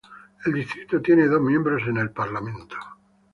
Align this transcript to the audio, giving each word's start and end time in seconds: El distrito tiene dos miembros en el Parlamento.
El 0.47 0.53
distrito 0.53 0.99
tiene 0.99 1.27
dos 1.27 1.39
miembros 1.39 1.83
en 1.87 1.97
el 1.97 2.09
Parlamento. 2.09 2.75